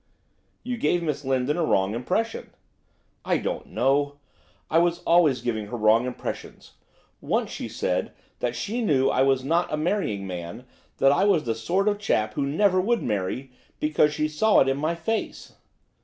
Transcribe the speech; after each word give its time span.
'You 0.63 0.77
gave 0.77 1.03
Miss 1.03 1.23
Lindon 1.23 1.57
a 1.57 1.63
wrong 1.63 1.93
impression.' 1.93 2.49
'I 3.23 3.37
don't 3.37 3.67
know. 3.67 4.17
I 4.67 4.79
was 4.79 5.03
always 5.03 5.41
giving 5.43 5.67
her 5.67 5.77
wrong 5.77 6.07
impressions. 6.07 6.71
Once 7.21 7.51
she 7.51 7.69
said 7.69 8.11
that 8.39 8.55
she 8.55 8.81
knew 8.81 9.09
I 9.11 9.21
was 9.21 9.43
not 9.43 9.71
a 9.71 9.77
marrying 9.77 10.25
man, 10.25 10.65
that 10.97 11.11
I 11.11 11.25
was 11.25 11.43
the 11.43 11.53
sort 11.53 11.87
of 11.87 11.99
chap 11.99 12.33
who 12.33 12.47
never 12.47 12.81
would 12.81 13.03
marry, 13.03 13.51
because 13.79 14.11
she 14.11 14.27
saw 14.27 14.59
it 14.59 14.67
in 14.67 14.77
my 14.77 14.95
face. 14.95 15.53